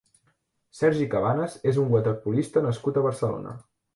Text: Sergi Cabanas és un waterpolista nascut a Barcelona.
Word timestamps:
Sergi 0.77 1.05
Cabanas 1.11 1.59
és 1.73 1.77
un 1.83 1.93
waterpolista 1.97 2.65
nascut 2.69 2.97
a 3.03 3.07
Barcelona. 3.11 3.57